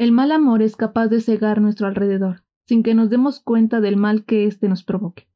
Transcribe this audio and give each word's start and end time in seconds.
El 0.00 0.12
mal 0.12 0.32
amor 0.32 0.62
es 0.62 0.76
capaz 0.76 1.08
de 1.08 1.20
cegar 1.20 1.60
nuestro 1.60 1.86
alrededor, 1.86 2.42
sin 2.64 2.82
que 2.82 2.94
nos 2.94 3.10
demos 3.10 3.38
cuenta 3.38 3.82
del 3.82 3.98
mal 3.98 4.24
que 4.24 4.46
éste 4.46 4.66
nos 4.66 4.82
provoque. 4.82 5.28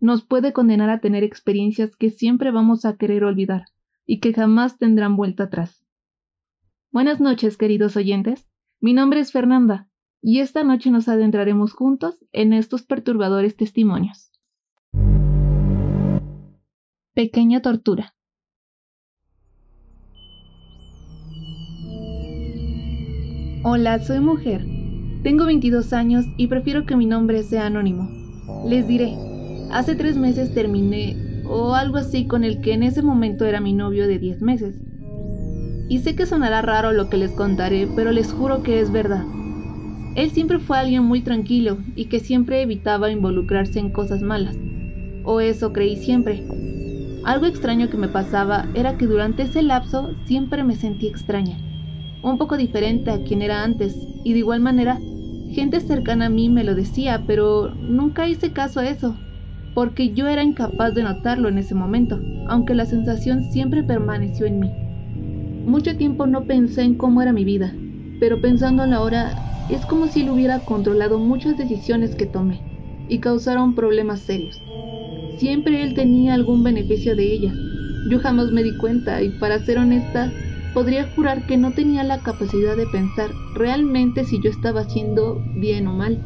Nos 0.00 0.22
puede 0.22 0.52
condenar 0.52 0.90
a 0.90 1.00
tener 1.00 1.24
experiencias 1.24 1.96
que 1.96 2.10
siempre 2.10 2.50
vamos 2.50 2.84
a 2.84 2.98
querer 2.98 3.24
olvidar 3.24 3.68
y 4.04 4.20
que 4.20 4.34
jamás 4.34 4.76
tendrán 4.76 5.16
vuelta 5.16 5.44
atrás. 5.44 5.86
Buenas 6.90 7.22
noches, 7.22 7.56
queridos 7.56 7.96
oyentes. 7.96 8.50
Mi 8.80 8.92
nombre 8.92 9.18
es 9.18 9.32
Fernanda 9.32 9.88
y 10.20 10.40
esta 10.40 10.62
noche 10.62 10.90
nos 10.90 11.08
adentraremos 11.08 11.72
juntos 11.72 12.22
en 12.32 12.52
estos 12.52 12.82
perturbadores 12.82 13.56
testimonios. 13.56 14.30
Pequeña 17.14 17.62
tortura. 17.62 18.14
Hola, 23.64 24.00
soy 24.00 24.18
mujer. 24.18 24.66
Tengo 25.22 25.46
22 25.46 25.92
años 25.92 26.24
y 26.36 26.48
prefiero 26.48 26.84
que 26.84 26.96
mi 26.96 27.06
nombre 27.06 27.44
sea 27.44 27.66
anónimo. 27.66 28.10
Les 28.66 28.88
diré, 28.88 29.16
hace 29.70 29.94
tres 29.94 30.16
meses 30.16 30.52
terminé, 30.52 31.44
o 31.44 31.74
algo 31.74 31.98
así, 31.98 32.26
con 32.26 32.42
el 32.42 32.60
que 32.60 32.72
en 32.72 32.82
ese 32.82 33.02
momento 33.02 33.44
era 33.44 33.60
mi 33.60 33.72
novio 33.72 34.08
de 34.08 34.18
10 34.18 34.42
meses. 34.42 34.74
Y 35.88 36.00
sé 36.00 36.16
que 36.16 36.26
sonará 36.26 36.60
raro 36.60 36.90
lo 36.90 37.08
que 37.08 37.18
les 37.18 37.30
contaré, 37.30 37.86
pero 37.94 38.10
les 38.10 38.32
juro 38.32 38.64
que 38.64 38.80
es 38.80 38.90
verdad. 38.90 39.24
Él 40.16 40.32
siempre 40.32 40.58
fue 40.58 40.78
alguien 40.78 41.04
muy 41.04 41.20
tranquilo 41.20 41.78
y 41.94 42.06
que 42.06 42.18
siempre 42.18 42.62
evitaba 42.62 43.12
involucrarse 43.12 43.78
en 43.78 43.92
cosas 43.92 44.22
malas. 44.22 44.56
O 45.22 45.40
eso 45.40 45.72
creí 45.72 45.94
siempre. 45.94 46.42
Algo 47.22 47.46
extraño 47.46 47.88
que 47.90 47.96
me 47.96 48.08
pasaba 48.08 48.66
era 48.74 48.98
que 48.98 49.06
durante 49.06 49.44
ese 49.44 49.62
lapso 49.62 50.16
siempre 50.26 50.64
me 50.64 50.74
sentí 50.74 51.06
extraña 51.06 51.58
un 52.22 52.38
poco 52.38 52.56
diferente 52.56 53.10
a 53.10 53.22
quien 53.22 53.42
era 53.42 53.64
antes, 53.64 54.08
y 54.24 54.32
de 54.32 54.40
igual 54.40 54.60
manera, 54.60 55.04
gente 55.46 55.80
cercana 55.80 56.26
a 56.26 56.30
mí 56.30 56.48
me 56.48 56.64
lo 56.64 56.74
decía, 56.74 57.24
pero 57.26 57.74
nunca 57.76 58.28
hice 58.28 58.52
caso 58.52 58.80
a 58.80 58.88
eso, 58.88 59.22
porque 59.74 60.14
yo 60.14 60.28
era 60.28 60.42
incapaz 60.44 60.94
de 60.94 61.02
notarlo 61.04 61.48
en 61.48 61.58
ese 61.58 61.74
momento, 61.74 62.24
aunque 62.46 62.74
la 62.74 62.86
sensación 62.86 63.44
siempre 63.44 63.84
permaneció 63.84 64.46
en 64.46 64.58
mí. 64.60 64.76
Mucho 65.64 65.96
tiempo 65.96 66.26
no 66.26 66.46
pensé 66.46 66.82
en 66.82 66.96
cómo 66.96 67.22
era 67.22 67.32
mi 67.32 67.44
vida, 67.44 67.80
pero 68.18 68.40
pensándolo 68.40 68.94
ahora, 68.96 69.34
es 69.68 69.86
como 69.86 70.08
si 70.08 70.20
él 70.22 70.30
hubiera 70.30 70.64
controlado 70.64 71.18
muchas 71.20 71.56
decisiones 71.56 72.14
que 72.16 72.26
tomé 72.26 72.64
y 73.08 73.20
causaron 73.20 73.74
problemas 73.74 74.24
serios. 74.24 74.62
Siempre 75.36 75.82
él 75.82 75.94
tenía 75.94 76.34
algún 76.34 76.62
beneficio 76.62 77.16
de 77.16 77.32
ellas. 77.32 77.56
Yo 78.04 78.20
jamás 78.20 78.50
me 78.52 78.62
di 78.62 78.76
cuenta 78.76 79.22
y 79.22 79.30
para 79.30 79.58
ser 79.60 79.78
honesta, 79.78 80.36
podría 80.74 81.08
jurar 81.14 81.46
que 81.46 81.56
no 81.56 81.72
tenía 81.72 82.04
la 82.04 82.22
capacidad 82.22 82.76
de 82.76 82.86
pensar 82.86 83.30
realmente 83.54 84.24
si 84.24 84.40
yo 84.40 84.50
estaba 84.50 84.80
haciendo 84.80 85.42
bien 85.56 85.86
o 85.86 85.92
mal. 85.92 86.20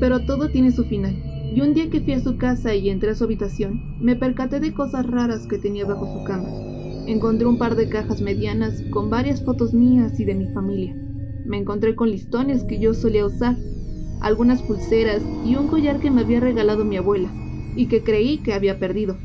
Pero 0.00 0.20
todo 0.20 0.50
tiene 0.50 0.72
su 0.72 0.84
final, 0.84 1.14
y 1.54 1.60
un 1.60 1.74
día 1.74 1.88
que 1.90 2.00
fui 2.00 2.14
a 2.14 2.20
su 2.20 2.36
casa 2.36 2.74
y 2.74 2.90
entré 2.90 3.10
a 3.10 3.14
su 3.14 3.24
habitación, 3.24 3.80
me 4.00 4.16
percaté 4.16 4.60
de 4.60 4.72
cosas 4.72 5.06
raras 5.06 5.46
que 5.46 5.58
tenía 5.58 5.84
bajo 5.84 6.06
su 6.06 6.24
cama. 6.24 6.48
Encontré 7.06 7.46
un 7.46 7.58
par 7.58 7.76
de 7.76 7.88
cajas 7.88 8.20
medianas 8.20 8.82
con 8.90 9.10
varias 9.10 9.44
fotos 9.44 9.74
mías 9.74 10.18
y 10.18 10.24
de 10.24 10.34
mi 10.34 10.46
familia. 10.52 10.94
Me 11.44 11.58
encontré 11.58 11.94
con 11.94 12.10
listones 12.10 12.64
que 12.64 12.78
yo 12.80 12.94
solía 12.94 13.26
usar, 13.26 13.56
algunas 14.20 14.62
pulseras 14.62 15.22
y 15.44 15.56
un 15.56 15.68
collar 15.68 16.00
que 16.00 16.10
me 16.10 16.22
había 16.22 16.40
regalado 16.40 16.84
mi 16.84 16.96
abuela, 16.96 17.30
y 17.76 17.88
que 17.88 18.02
creí 18.02 18.38
que 18.42 18.54
había 18.54 18.78
perdido. 18.78 19.18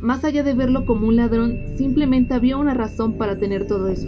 Más 0.00 0.24
allá 0.24 0.42
de 0.42 0.54
verlo 0.54 0.86
como 0.86 1.08
un 1.08 1.16
ladrón, 1.16 1.58
simplemente 1.76 2.34
había 2.34 2.56
una 2.56 2.74
razón 2.74 3.18
para 3.18 3.38
tener 3.38 3.66
todo 3.66 3.88
eso. 3.88 4.06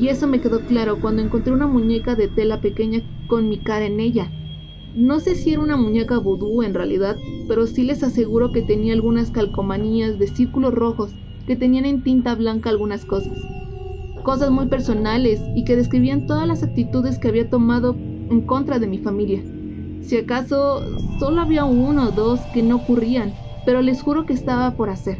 Y 0.00 0.08
eso 0.08 0.26
me 0.26 0.40
quedó 0.40 0.60
claro 0.66 1.00
cuando 1.00 1.22
encontré 1.22 1.52
una 1.52 1.66
muñeca 1.66 2.14
de 2.14 2.28
tela 2.28 2.60
pequeña 2.60 3.02
con 3.28 3.48
mi 3.48 3.58
cara 3.58 3.86
en 3.86 4.00
ella. 4.00 4.30
No 4.94 5.20
sé 5.20 5.34
si 5.34 5.52
era 5.52 5.60
una 5.60 5.76
muñeca 5.76 6.18
vudú 6.18 6.62
en 6.62 6.72
realidad, 6.72 7.16
pero 7.48 7.66
sí 7.66 7.82
les 7.82 8.02
aseguro 8.02 8.50
que 8.52 8.62
tenía 8.62 8.94
algunas 8.94 9.30
calcomanías 9.30 10.18
de 10.18 10.26
círculos 10.26 10.72
rojos 10.72 11.12
que 11.46 11.56
tenían 11.56 11.84
en 11.84 12.02
tinta 12.02 12.34
blanca 12.34 12.70
algunas 12.70 13.04
cosas. 13.04 13.36
Cosas 14.22 14.50
muy 14.50 14.66
personales 14.66 15.40
y 15.54 15.64
que 15.64 15.76
describían 15.76 16.26
todas 16.26 16.48
las 16.48 16.62
actitudes 16.62 17.18
que 17.18 17.28
había 17.28 17.50
tomado 17.50 17.94
en 17.94 18.40
contra 18.46 18.78
de 18.78 18.86
mi 18.86 18.98
familia. 18.98 19.42
Si 20.02 20.16
acaso 20.16 20.80
solo 21.18 21.42
había 21.42 21.64
uno 21.64 22.08
o 22.08 22.12
dos 22.12 22.40
que 22.52 22.62
no 22.62 22.76
ocurrían, 22.76 23.43
pero 23.64 23.82
les 23.82 24.02
juro 24.02 24.26
que 24.26 24.32
estaba 24.32 24.76
por 24.76 24.90
hacer. 24.90 25.18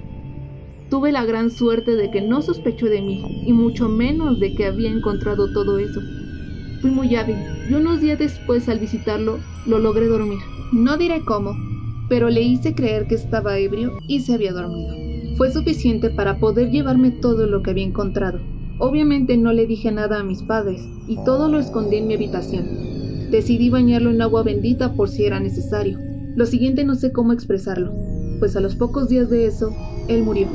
Tuve 0.90 1.12
la 1.12 1.24
gran 1.24 1.50
suerte 1.50 1.96
de 1.96 2.10
que 2.10 2.20
no 2.20 2.42
sospechó 2.42 2.86
de 2.86 3.00
mí, 3.00 3.24
y 3.46 3.52
mucho 3.52 3.88
menos 3.88 4.38
de 4.38 4.54
que 4.54 4.66
había 4.66 4.90
encontrado 4.90 5.52
todo 5.52 5.78
eso. 5.78 6.00
Fui 6.80 6.90
muy 6.90 7.16
hábil, 7.16 7.36
y 7.68 7.74
unos 7.74 8.00
días 8.00 8.18
después 8.18 8.68
al 8.68 8.78
visitarlo, 8.78 9.38
lo 9.66 9.78
logré 9.78 10.06
dormir. 10.06 10.38
No 10.72 10.96
diré 10.96 11.24
cómo, 11.24 11.52
pero 12.08 12.28
le 12.28 12.42
hice 12.42 12.74
creer 12.74 13.06
que 13.06 13.14
estaba 13.14 13.58
ebrio 13.58 13.92
y 14.06 14.20
se 14.20 14.34
había 14.34 14.52
dormido. 14.52 14.94
Fue 15.36 15.50
suficiente 15.50 16.10
para 16.10 16.38
poder 16.38 16.70
llevarme 16.70 17.10
todo 17.10 17.46
lo 17.46 17.62
que 17.62 17.70
había 17.70 17.84
encontrado. 17.84 18.40
Obviamente 18.78 19.36
no 19.36 19.52
le 19.52 19.66
dije 19.66 19.90
nada 19.90 20.20
a 20.20 20.24
mis 20.24 20.42
padres, 20.42 20.86
y 21.08 21.16
todo 21.24 21.48
lo 21.48 21.58
escondí 21.58 21.96
en 21.96 22.06
mi 22.06 22.14
habitación. 22.14 23.30
Decidí 23.30 23.70
bañarlo 23.70 24.10
en 24.10 24.20
agua 24.20 24.42
bendita 24.42 24.94
por 24.94 25.08
si 25.08 25.24
era 25.24 25.40
necesario. 25.40 25.98
Lo 26.36 26.44
siguiente 26.46 26.84
no 26.84 26.94
sé 26.94 27.10
cómo 27.10 27.32
expresarlo 27.32 28.13
pues 28.38 28.56
a 28.56 28.60
los 28.60 28.76
pocos 28.76 29.08
días 29.08 29.30
de 29.30 29.46
eso, 29.46 29.74
él 30.08 30.22
murió. 30.22 30.48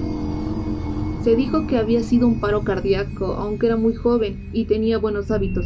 Se 1.23 1.35
dijo 1.35 1.67
que 1.67 1.77
había 1.77 2.01
sido 2.01 2.27
un 2.27 2.39
paro 2.39 2.63
cardíaco, 2.63 3.33
aunque 3.33 3.67
era 3.67 3.75
muy 3.75 3.93
joven 3.93 4.49
y 4.53 4.65
tenía 4.65 4.97
buenos 4.97 5.31
hábitos. 5.31 5.65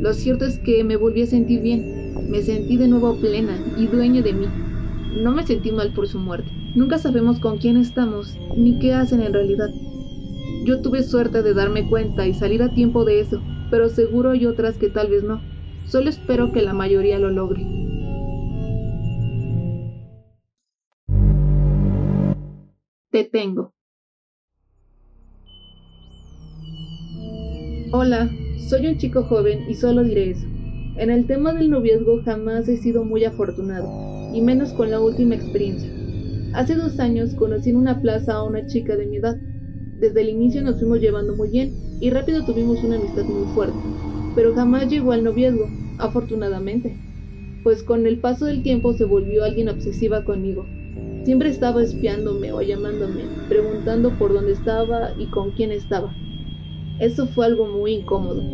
Lo 0.00 0.14
cierto 0.14 0.44
es 0.46 0.58
que 0.58 0.82
me 0.82 0.96
volví 0.96 1.22
a 1.22 1.26
sentir 1.26 1.60
bien, 1.60 2.14
me 2.28 2.42
sentí 2.42 2.76
de 2.76 2.88
nuevo 2.88 3.20
plena 3.20 3.58
y 3.76 3.86
dueña 3.86 4.22
de 4.22 4.32
mí. 4.32 4.46
No 5.22 5.32
me 5.32 5.46
sentí 5.46 5.70
mal 5.70 5.92
por 5.92 6.08
su 6.08 6.18
muerte. 6.18 6.50
Nunca 6.74 6.98
sabemos 6.98 7.38
con 7.38 7.58
quién 7.58 7.76
estamos 7.76 8.36
ni 8.56 8.78
qué 8.78 8.94
hacen 8.94 9.20
en 9.20 9.34
realidad. 9.34 9.68
Yo 10.64 10.80
tuve 10.80 11.02
suerte 11.02 11.42
de 11.42 11.54
darme 11.54 11.88
cuenta 11.88 12.26
y 12.26 12.34
salir 12.34 12.62
a 12.62 12.72
tiempo 12.72 13.04
de 13.04 13.20
eso, 13.20 13.42
pero 13.70 13.88
seguro 13.88 14.30
hay 14.30 14.46
otras 14.46 14.78
que 14.78 14.88
tal 14.88 15.08
vez 15.08 15.22
no. 15.22 15.40
Solo 15.84 16.08
espero 16.08 16.50
que 16.52 16.62
la 16.62 16.72
mayoría 16.72 17.18
lo 17.18 17.30
logre. 17.30 17.81
Te 23.12 23.22
tengo. 23.24 23.72
Hola, 27.92 28.30
soy 28.56 28.86
un 28.88 28.96
chico 28.96 29.22
joven 29.24 29.62
y 29.68 29.74
solo 29.76 30.02
diré 30.02 30.30
eso. 30.30 30.48
En 30.96 31.10
el 31.10 31.26
tema 31.26 31.52
del 31.52 31.70
noviazgo 31.70 32.22
jamás 32.24 32.68
he 32.68 32.76
sido 32.76 33.04
muy 33.04 33.24
afortunado, 33.24 33.94
y 34.30 34.42
menos 34.42 34.72
con 34.72 34.90
la 34.90 35.00
última 35.00 35.34
experiencia. 35.36 35.94
Hace 36.52 36.76
dos 36.76 37.00
años 37.00 37.34
conocí 37.34 37.70
en 37.70 37.76
una 37.76 38.00
plaza 38.00 38.34
a 38.34 38.44
una 38.44 38.66
chica 38.66 38.96
de 38.96 39.06
mi 39.06 39.16
edad. 39.18 39.40
Desde 39.96 40.22
el 40.22 40.30
inicio 40.30 40.62
nos 40.62 40.78
fuimos 40.78 41.00
llevando 41.00 41.36
muy 41.36 41.50
bien 41.50 41.78
y 41.98 42.10
rápido 42.10 42.44
tuvimos 42.44 42.84
una 42.84 42.96
amistad 42.96 43.26
muy 43.28 43.46
fuerte, 43.46 43.88
pero 44.34 44.54
jamás 44.54 44.88
llegó 44.88 45.12
al 45.12 45.24
noviazgo, 45.24 45.76
afortunadamente, 45.98 47.00
pues 47.62 47.82
con 47.84 48.06
el 48.06 48.20
paso 48.20 48.46
del 48.46 48.62
tiempo 48.62 48.94
se 48.94 49.04
volvió 49.04 49.44
alguien 49.44 49.68
obsesiva 49.68 50.24
conmigo, 50.24 50.72
Siempre 51.24 51.48
estaba 51.50 51.82
espiándome 51.82 52.52
o 52.52 52.62
llamándome, 52.62 53.32
preguntando 53.48 54.16
por 54.16 54.32
dónde 54.32 54.52
estaba 54.52 55.12
y 55.16 55.30
con 55.30 55.52
quién 55.52 55.72
estaba. 55.72 56.18
Eso 56.98 57.26
fue 57.28 57.46
algo 57.46 57.66
muy 57.66 57.92
incómodo. 57.94 58.50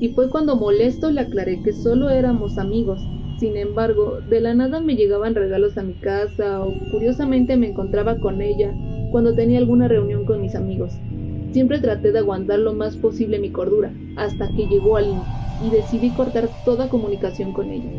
Y 0.00 0.10
fue 0.14 0.30
cuando 0.30 0.56
molesto 0.56 1.10
le 1.10 1.20
aclaré 1.20 1.62
que 1.62 1.72
solo 1.72 2.10
éramos 2.10 2.58
amigos. 2.58 3.10
Sin 3.36 3.56
embargo, 3.56 4.20
de 4.22 4.40
la 4.40 4.54
nada 4.54 4.80
me 4.80 4.96
llegaban 4.96 5.34
regalos 5.34 5.76
a 5.78 5.82
mi 5.82 5.98
casa 5.98 6.64
o 6.64 6.80
curiosamente 6.88 7.56
me 7.56 7.68
encontraba 7.68 8.18
con 8.20 8.40
ella 8.42 8.78
cuando 9.08 9.34
tenía 9.34 9.58
alguna 9.58 9.88
reunión 9.88 10.24
con 10.24 10.40
mis 10.40 10.54
amigos. 10.54 11.02
Siempre 11.50 11.80
traté 11.80 12.12
de 12.12 12.18
aguantar 12.20 12.58
lo 12.60 12.74
más 12.74 12.96
posible 12.98 13.38
mi 13.38 13.52
cordura, 13.52 13.98
hasta 14.14 14.52
que 14.52 14.66
llegó 14.68 14.96
Aline 14.96 15.28
y 15.58 15.70
decidí 15.70 16.12
cortar 16.12 16.52
toda 16.64 16.88
comunicación 16.88 17.52
con 17.52 17.70
ella. 17.70 17.96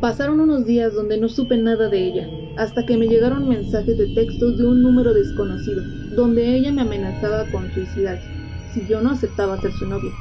Pasaron 0.00 0.40
unos 0.40 0.66
días 0.66 0.94
donde 0.94 1.18
no 1.18 1.28
supe 1.28 1.56
nada 1.58 1.88
de 1.88 2.06
ella, 2.06 2.34
hasta 2.56 2.86
que 2.86 2.96
me 2.96 3.08
llegaron 3.08 3.48
mensajes 3.48 3.96
de 3.98 4.14
texto 4.14 4.52
de 4.52 4.66
un 4.66 4.82
número 4.82 5.14
desconocido, 5.14 5.82
donde 6.16 6.56
ella 6.56 6.72
me 6.72 6.82
amenazaba 6.82 7.44
con 7.50 7.70
suicidarse 7.72 8.40
si 8.72 8.86
yo 8.86 9.00
no 9.00 9.10
aceptaba 9.10 9.60
ser 9.60 9.72
su 9.72 9.86
novia, 9.86 10.12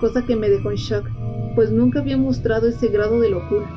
cosa 0.00 0.24
que 0.24 0.36
me 0.36 0.48
dejó 0.48 0.70
en 0.70 0.76
shock, 0.76 1.06
pues 1.54 1.70
nunca 1.70 2.00
había 2.00 2.16
mostrado 2.16 2.68
ese 2.68 2.88
grado 2.88 3.20
de 3.20 3.30
locura. 3.30 3.68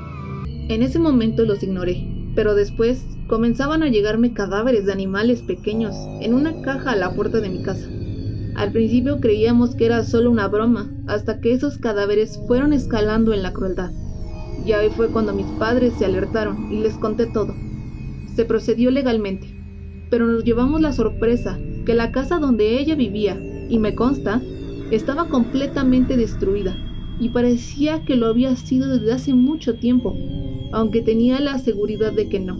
En 0.69 0.81
ese 0.81 1.00
momento 1.00 1.45
los 1.45 1.62
ignoré, 1.63 2.07
pero 2.33 2.56
después 2.56 3.06
comenzaban 3.27 3.83
a 3.83 3.89
llegarme 3.89 4.33
cadáveres 4.33 4.86
de 4.86 4.94
animales 4.94 5.42
pequeños 5.42 5.95
en 6.21 6.33
una 6.33 6.62
caja 6.62 6.92
a 6.92 6.95
la 6.95 7.13
puerta 7.13 7.42
de 7.42 7.50
mi 7.50 7.62
casa. 7.62 7.88
Al 8.56 8.71
principio 8.71 9.19
creíamos 9.19 9.75
que 9.75 9.86
era 9.86 10.03
solo 10.03 10.31
una 10.31 10.47
broma, 10.47 10.89
hasta 11.07 11.42
que 11.42 11.51
esos 11.51 11.77
cadáveres 11.77 12.39
fueron 12.47 12.71
escalando 12.71 13.33
en 13.33 13.44
la 13.44 13.51
crueldad. 13.51 13.92
Y 14.65 14.71
ahí 14.71 14.89
fue 14.89 15.09
cuando 15.09 15.33
mis 15.33 15.47
padres 15.59 15.94
se 15.97 16.06
alertaron 16.06 16.71
y 16.71 16.80
les 16.80 16.94
conté 16.95 17.25
todo. 17.25 17.53
Se 18.35 18.45
procedió 18.45 18.91
legalmente, 18.91 19.47
pero 20.09 20.27
nos 20.27 20.43
llevamos 20.43 20.81
la 20.81 20.93
sorpresa 20.93 21.57
que 21.85 21.93
la 21.93 22.11
casa 22.11 22.39
donde 22.39 22.79
ella 22.79 22.95
vivía, 22.95 23.39
y 23.69 23.79
me 23.79 23.95
consta, 23.95 24.41
Estaba 24.91 25.29
completamente 25.29 26.15
destruida 26.15 26.77
y 27.19 27.29
parecía 27.29 28.05
que 28.05 28.15
lo 28.15 28.27
había 28.27 28.55
sido 28.55 28.87
desde 28.87 29.13
hace 29.13 29.33
mucho 29.33 29.79
tiempo, 29.79 30.15
aunque 30.71 31.01
tenía 31.01 31.39
la 31.39 31.57
seguridad 31.57 32.13
de 32.13 32.29
que 32.29 32.39
no. 32.39 32.59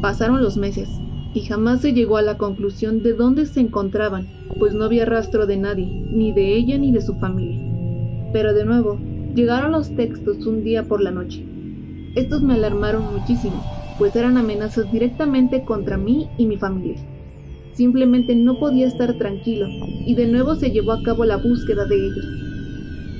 Pasaron 0.00 0.42
los 0.42 0.56
meses 0.56 0.88
y 1.34 1.42
jamás 1.42 1.82
se 1.82 1.92
llegó 1.92 2.16
a 2.16 2.22
la 2.22 2.38
conclusión 2.38 3.02
de 3.02 3.12
dónde 3.12 3.44
se 3.44 3.60
encontraban, 3.60 4.26
pues 4.58 4.72
no 4.72 4.84
había 4.84 5.04
rastro 5.04 5.46
de 5.46 5.58
nadie, 5.58 5.86
ni 5.86 6.32
de 6.32 6.56
ella 6.56 6.78
ni 6.78 6.92
de 6.92 7.02
su 7.02 7.14
familia. 7.16 7.60
Pero 8.32 8.54
de 8.54 8.64
nuevo, 8.64 8.98
llegaron 9.34 9.72
los 9.72 9.94
textos 9.94 10.46
un 10.46 10.64
día 10.64 10.84
por 10.84 11.02
la 11.02 11.10
noche. 11.10 11.44
Estos 12.14 12.42
me 12.42 12.54
alarmaron 12.54 13.12
muchísimo, 13.12 13.62
pues 13.98 14.14
eran 14.16 14.36
amenazas 14.36 14.90
directamente 14.90 15.64
contra 15.64 15.96
mí 15.96 16.28
y 16.38 16.46
mi 16.46 16.56
familia. 16.56 16.96
Simplemente 17.74 18.36
no 18.36 18.58
podía 18.58 18.86
estar 18.86 19.14
tranquilo, 19.18 19.66
y 20.06 20.14
de 20.14 20.26
nuevo 20.26 20.54
se 20.54 20.70
llevó 20.70 20.92
a 20.92 21.02
cabo 21.02 21.24
la 21.24 21.36
búsqueda 21.36 21.84
de 21.86 21.96
ellos. 21.96 22.26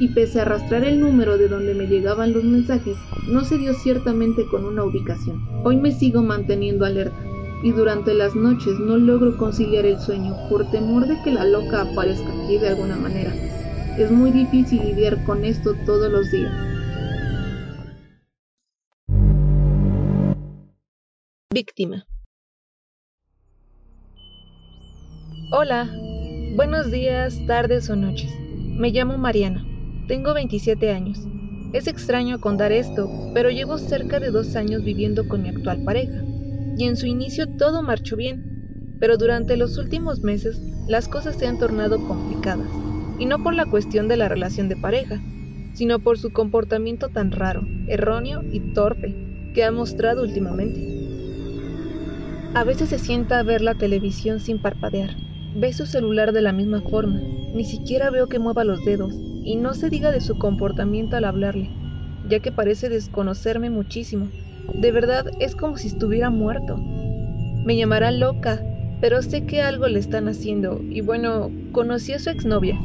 Y 0.01 0.09
pese 0.09 0.39
a 0.39 0.43
arrastrar 0.43 0.85
el 0.85 1.01
número 1.01 1.39
de 1.39 1.49
donde 1.49 1.75
me 1.75 1.87
llegaban 1.87 2.33
los 2.33 2.45
mensajes, 2.45 2.97
no 3.29 3.45
se 3.45 3.59
dio 3.59 3.75
ciertamente 3.75 4.47
con 4.51 4.65
una 4.65 4.85
ubicación. 4.85 5.41
Hoy 5.65 5.77
me 5.77 5.93
sigo 5.93 6.23
manteniendo 6.23 6.85
alerta, 6.85 7.17
y 7.63 7.73
durante 7.73 8.13
las 8.13 8.35
noches 8.35 8.79
no 8.79 8.97
logro 8.97 9.37
conciliar 9.37 9.87
el 9.87 9.99
sueño 9.99 10.37
por 10.51 10.71
temor 10.71 11.07
de 11.07 11.21
que 11.23 11.33
la 11.33 11.45
loca 11.45 11.83
aparezca 11.83 12.29
aquí 12.45 12.59
de 12.59 12.69
alguna 12.69 12.97
manera. 12.97 13.33
Es 13.99 14.11
muy 14.11 14.31
difícil 14.33 14.83
lidiar 14.85 15.25
con 15.25 15.45
esto 15.45 15.75
todos 15.87 16.11
los 16.13 16.31
días. 16.31 16.74
Víctima. 21.55 22.05
Hola, 25.53 25.89
buenos 26.57 26.91
días, 26.91 27.39
tardes 27.47 27.89
o 27.89 27.95
noches. 27.95 28.29
Me 28.77 28.91
llamo 28.91 29.19
Mariana, 29.19 29.65
tengo 30.09 30.35
27 30.35 30.91
años. 30.91 31.21
Es 31.73 31.87
extraño 31.87 32.41
contar 32.41 32.73
esto, 32.73 33.09
pero 33.35 33.51
llevo 33.51 33.79
cerca 33.79 34.19
de 34.19 34.33
dos 34.33 34.57
años 34.57 34.83
viviendo 34.83 35.29
con 35.29 35.45
mi 35.45 35.49
actual 35.51 35.85
pareja, 35.85 36.25
y 36.77 36.87
en 36.87 36.97
su 36.97 37.07
inicio 37.07 37.47
todo 37.57 37.85
marchó 37.85 38.17
bien, 38.17 38.97
pero 38.99 39.17
durante 39.17 39.57
los 39.57 39.79
últimos 39.79 40.25
meses 40.25 40.61
las 40.89 41.07
cosas 41.07 41.37
se 41.37 41.47
han 41.47 41.61
tornado 41.61 42.05
complicadas, 42.05 42.73
y 43.17 43.27
no 43.27 43.41
por 43.45 43.55
la 43.55 43.67
cuestión 43.67 44.09
de 44.09 44.17
la 44.17 44.29
relación 44.29 44.69
de 44.69 44.77
pareja, 44.77 45.21
sino 45.73 46.01
por 46.01 46.19
su 46.19 46.33
comportamiento 46.33 47.11
tan 47.11 47.31
raro, 47.31 47.63
erróneo 47.87 48.43
y 48.43 48.73
torpe 48.73 49.15
que 49.55 49.63
ha 49.63 49.71
mostrado 49.71 50.25
últimamente. 50.25 51.04
A 52.55 52.63
veces 52.63 52.89
se 52.89 53.01
sienta 53.01 53.41
a 53.41 53.43
ver 53.43 53.63
la 53.63 53.75
televisión 53.75 54.39
sin 54.39 54.61
parpadear, 54.61 55.17
Ve 55.57 55.73
su 55.73 55.87
celular 55.87 56.33
de 56.33 56.41
la 56.41 56.53
misma 56.53 56.81
forma, 56.81 57.21
ni 57.53 57.65
siquiera 57.65 58.11
veo 58.11 58.29
que 58.29 58.41
mueva 58.41 58.65
los 58.65 58.85
dedos, 58.85 59.15
y 59.45 59.55
no 59.55 59.75
se 59.75 59.89
diga 59.89 60.11
de 60.11 60.21
su 60.21 60.37
comportamiento 60.37 61.17
al 61.17 61.25
hablarle, 61.25 61.71
ya 62.29 62.41
que 62.41 62.51
parece 62.51 62.89
desconocerme 62.89 63.71
muchísimo. 63.71 64.31
De 64.81 64.91
verdad 64.91 65.27
es 65.39 65.55
como 65.55 65.77
si 65.77 65.89
estuviera 65.89 66.31
muerto. 66.31 66.77
Me 67.65 67.77
llamará 67.77 68.11
loca, 68.11 68.61
pero 69.01 69.23
sé 69.23 69.47
que 69.47 69.63
algo 69.63 69.87
le 69.87 70.01
están 70.01 70.29
haciendo, 70.29 70.81
y 70.91 71.03
bueno, 71.03 71.51
conocí 71.73 72.13
a 72.13 72.19
su 72.19 72.31
exnovia, 72.31 72.77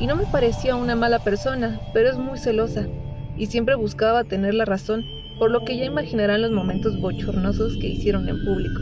y 0.00 0.06
no 0.06 0.14
me 0.16 0.26
parecía 0.26 0.76
una 0.76 0.94
mala 0.94 1.18
persona, 1.18 1.80
pero 1.92 2.08
es 2.08 2.18
muy 2.18 2.38
celosa, 2.38 2.86
y 3.36 3.46
siempre 3.46 3.74
buscaba 3.74 4.22
tener 4.22 4.54
la 4.54 4.64
razón, 4.64 5.04
por 5.38 5.50
lo 5.50 5.64
que 5.64 5.76
ya 5.76 5.84
imaginarán 5.84 6.42
los 6.42 6.52
momentos 6.52 7.00
bochornosos 7.00 7.76
que 7.78 7.88
hicieron 7.88 8.28
en 8.28 8.44
público. 8.44 8.80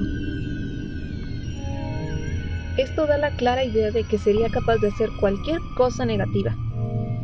Esto 2.76 3.06
da 3.06 3.18
la 3.18 3.30
clara 3.36 3.64
idea 3.64 3.90
de 3.90 4.04
que 4.04 4.18
sería 4.18 4.48
capaz 4.48 4.76
de 4.78 4.88
hacer 4.88 5.10
cualquier 5.20 5.58
cosa 5.76 6.06
negativa. 6.06 6.56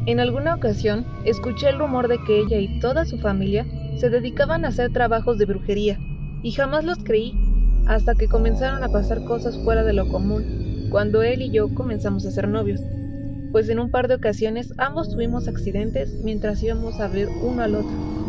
En 0.06 0.20
alguna 0.20 0.54
ocasión, 0.54 1.06
escuché 1.24 1.68
el 1.68 1.78
rumor 1.78 2.08
de 2.08 2.18
que 2.26 2.40
ella 2.40 2.58
y 2.58 2.78
toda 2.80 3.04
su 3.04 3.18
familia 3.18 3.66
se 3.98 4.10
dedicaban 4.10 4.64
a 4.64 4.68
hacer 4.68 4.92
trabajos 4.92 5.38
de 5.38 5.46
brujería, 5.46 5.98
y 6.42 6.52
jamás 6.52 6.84
los 6.84 6.98
creí, 7.02 7.32
hasta 7.86 8.14
que 8.14 8.28
comenzaron 8.28 8.84
a 8.84 8.88
pasar 8.88 9.24
cosas 9.24 9.58
fuera 9.58 9.84
de 9.84 9.94
lo 9.94 10.08
común, 10.08 10.88
cuando 10.90 11.22
él 11.22 11.42
y 11.42 11.50
yo 11.50 11.72
comenzamos 11.74 12.26
a 12.26 12.30
ser 12.30 12.48
novios, 12.48 12.80
pues 13.50 13.68
en 13.68 13.78
un 13.78 13.90
par 13.90 14.08
de 14.08 14.14
ocasiones 14.16 14.74
ambos 14.76 15.08
tuvimos 15.08 15.48
accidentes 15.48 16.18
mientras 16.22 16.62
íbamos 16.62 17.00
a 17.00 17.08
ver 17.08 17.28
uno 17.40 17.62
al 17.62 17.74
otro. 17.74 18.25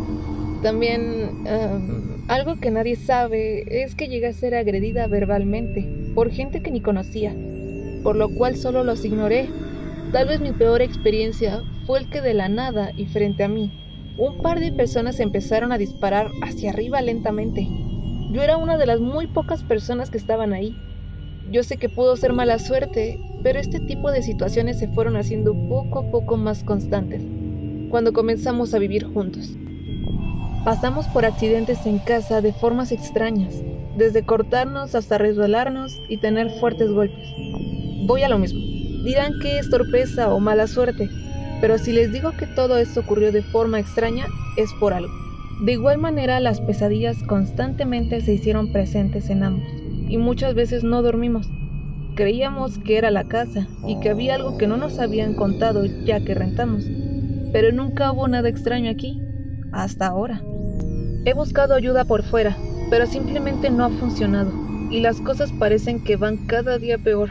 También, 0.60 1.46
em, 1.46 2.24
algo 2.28 2.56
que 2.58 2.70
nadie 2.70 2.96
sabe 2.96 3.64
es 3.84 3.94
que 3.94 4.08
llegué 4.08 4.26
a 4.28 4.32
ser 4.32 4.54
agredida 4.54 5.06
verbalmente, 5.06 5.88
por 6.14 6.30
gente 6.32 6.62
que 6.62 6.70
ni 6.72 6.80
conocía, 6.80 7.34
por 8.02 8.16
lo 8.16 8.28
cual 8.34 8.56
solo 8.56 8.82
los 8.82 9.04
ignoré. 9.04 9.50
Tal 10.12 10.26
vez 10.26 10.40
mi 10.40 10.52
peor 10.52 10.82
experiencia 10.82 11.62
fue 11.86 12.00
el 12.00 12.08
que 12.08 12.22
de 12.22 12.34
la 12.34 12.48
nada 12.48 12.92
y 12.96 13.06
frente 13.06 13.44
a 13.44 13.48
mí, 13.48 13.72
un 14.16 14.42
par 14.42 14.58
de 14.58 14.72
personas 14.72 15.20
empezaron 15.20 15.70
a 15.72 15.78
disparar 15.78 16.28
hacia 16.42 16.70
arriba 16.70 17.00
lentamente. 17.02 17.68
Yo 18.32 18.42
era 18.42 18.56
una 18.56 18.76
de 18.78 18.86
las 18.86 19.00
muy 19.00 19.28
pocas 19.28 19.62
personas 19.64 20.10
que 20.10 20.18
estaban 20.18 20.52
ahí. 20.52 20.76
Yo 21.44 21.62
sé 21.62 21.78
que 21.78 21.88
pudo 21.88 22.16
ser 22.16 22.32
mala 22.32 22.58
suerte, 22.58 23.16
pero 23.42 23.60
este 23.60 23.80
tipo 23.80 24.10
de 24.10 24.22
situaciones 24.22 24.78
se 24.78 24.88
fueron 24.88 25.16
haciendo 25.16 25.54
poco 25.68 26.00
a 26.00 26.10
poco 26.10 26.36
más 26.36 26.64
constantes 26.64 27.22
cuando 27.90 28.12
comenzamos 28.12 28.74
a 28.74 28.78
vivir 28.78 29.04
juntos. 29.04 29.58
Pasamos 30.64 31.06
por 31.08 31.24
accidentes 31.24 31.86
en 31.86 31.98
casa 31.98 32.40
de 32.40 32.52
formas 32.52 32.92
extrañas, 32.92 33.54
desde 33.96 34.22
cortarnos 34.22 34.94
hasta 34.94 35.18
resbalarnos 35.18 36.00
y 36.08 36.18
tener 36.18 36.50
fuertes 36.60 36.90
golpes. 36.90 37.28
Voy 38.06 38.22
a 38.22 38.28
lo 38.28 38.38
mismo. 38.38 38.60
Dirán 39.04 39.38
que 39.40 39.58
es 39.58 39.70
torpeza 39.70 40.32
o 40.32 40.40
mala 40.40 40.66
suerte, 40.66 41.08
pero 41.60 41.78
si 41.78 41.92
les 41.92 42.12
digo 42.12 42.32
que 42.32 42.46
todo 42.46 42.78
esto 42.78 43.00
ocurrió 43.00 43.32
de 43.32 43.42
forma 43.42 43.80
extraña, 43.80 44.26
es 44.56 44.70
por 44.78 44.92
algo. 44.92 45.12
De 45.60 45.72
igual 45.72 45.98
manera, 45.98 46.38
las 46.38 46.60
pesadillas 46.60 47.22
constantemente 47.24 48.20
se 48.20 48.34
hicieron 48.34 48.72
presentes 48.72 49.28
en 49.30 49.42
ambos, 49.42 49.68
y 50.08 50.16
muchas 50.18 50.54
veces 50.54 50.84
no 50.84 51.02
dormimos. 51.02 51.48
Creíamos 52.14 52.78
que 52.78 52.98
era 52.98 53.10
la 53.10 53.24
casa 53.24 53.66
y 53.86 53.98
que 54.00 54.10
había 54.10 54.34
algo 54.34 54.58
que 54.58 54.66
no 54.66 54.76
nos 54.76 54.98
habían 54.98 55.34
contado 55.34 55.84
ya 55.84 56.20
que 56.20 56.34
rentamos, 56.34 56.84
pero 57.52 57.72
nunca 57.72 58.12
hubo 58.12 58.28
nada 58.28 58.48
extraño 58.48 58.90
aquí, 58.90 59.20
hasta 59.72 60.06
ahora. 60.06 60.42
He 61.24 61.34
buscado 61.34 61.74
ayuda 61.74 62.04
por 62.04 62.22
fuera, 62.22 62.56
pero 62.90 63.06
simplemente 63.06 63.70
no 63.70 63.84
ha 63.84 63.90
funcionado 63.90 64.52
y 64.90 65.00
las 65.00 65.20
cosas 65.20 65.52
parecen 65.52 66.02
que 66.02 66.16
van 66.16 66.46
cada 66.46 66.78
día 66.78 66.98
peor. 66.98 67.30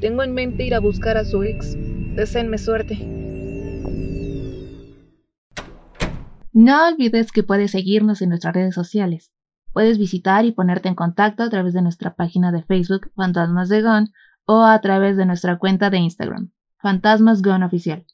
Tengo 0.00 0.22
en 0.22 0.32
mente 0.32 0.64
ir 0.64 0.74
a 0.74 0.80
buscar 0.80 1.16
a 1.16 1.24
su 1.24 1.42
ex. 1.42 1.76
Deseenme 2.14 2.58
suerte. 2.58 2.96
No 6.52 6.88
olvides 6.88 7.30
que 7.30 7.42
puedes 7.42 7.70
seguirnos 7.70 8.22
en 8.22 8.30
nuestras 8.30 8.54
redes 8.54 8.74
sociales. 8.74 9.32
Puedes 9.72 9.98
visitar 9.98 10.44
y 10.44 10.52
ponerte 10.52 10.88
en 10.88 10.94
contacto 10.94 11.42
a 11.42 11.50
través 11.50 11.74
de 11.74 11.82
nuestra 11.82 12.16
página 12.16 12.50
de 12.50 12.62
Facebook 12.62 13.10
Fantasmas 13.14 13.68
de 13.68 13.82
Gone 13.82 14.08
o 14.44 14.64
a 14.64 14.80
través 14.80 15.16
de 15.16 15.26
nuestra 15.26 15.58
cuenta 15.58 15.90
de 15.90 15.98
Instagram 15.98 16.50
Fantasmas 16.78 17.42
Gone 17.42 17.64
Oficial, 17.64 18.06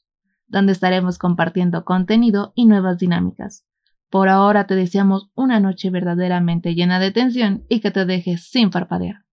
donde 0.47 0.71
estaremos 0.71 1.17
compartiendo 1.17 1.83
contenido 1.85 2.53
y 2.55 2.65
nuevas 2.65 2.97
dinámicas. 2.97 3.65
Por 4.09 4.29
ahora 4.29 4.67
te 4.67 4.75
deseamos 4.75 5.29
una 5.35 5.59
noche 5.59 5.89
verdaderamente 5.89 6.75
llena 6.75 6.99
de 6.99 7.11
tensión 7.11 7.65
y 7.67 7.81
que 7.81 7.91
te 7.91 8.05
dejes 8.05 8.49
sin 8.49 8.69
parpadear. 8.69 9.24